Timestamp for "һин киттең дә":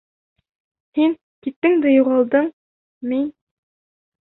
0.99-1.93